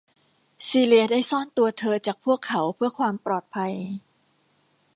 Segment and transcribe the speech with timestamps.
[0.67, 3.73] ซีเลียได้ซ่อนตัวเธอจากพวกเขาเพื่อความปลอดภัย